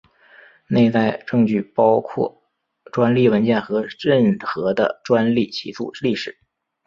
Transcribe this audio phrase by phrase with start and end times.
[0.67, 2.41] 内在证据包括
[2.91, 6.35] 专利文件和任何的专利起诉历史。